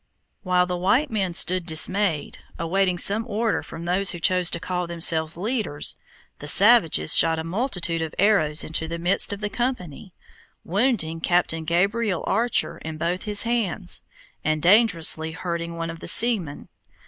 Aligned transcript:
While 0.41 0.65
the 0.65 0.79
white 0.79 1.11
men 1.11 1.35
stood 1.35 1.63
dismayed, 1.67 2.39
awaiting 2.57 2.97
some 2.97 3.23
order 3.27 3.61
from 3.61 3.85
those 3.85 4.09
who 4.09 4.19
chose 4.19 4.49
to 4.49 4.59
call 4.59 4.87
themselves 4.87 5.37
leaders, 5.37 5.95
the 6.39 6.47
savages 6.47 7.15
shot 7.15 7.37
a 7.37 7.43
multitude 7.43 8.01
of 8.01 8.15
arrows 8.17 8.63
into 8.63 8.87
the 8.87 8.97
midst 8.97 9.31
of 9.31 9.41
the 9.41 9.47
company, 9.51 10.15
wounding 10.63 11.21
Captain 11.21 11.65
Gabriel 11.65 12.23
Archer 12.25 12.79
in 12.79 12.97
both 12.97 13.25
his 13.25 13.43
hands, 13.43 14.01
and 14.43 14.59
dangerously 14.63 15.33
hurting 15.33 15.75
one 15.77 15.91
of 15.91 15.99
the 15.99 16.07
seamen. 16.07 16.67